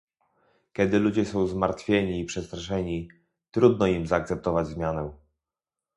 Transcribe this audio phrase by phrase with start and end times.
[0.73, 3.09] Kiedy ludzie są zmartwieni i przestraszeni,
[3.51, 5.11] trudno im zaakceptować zmianę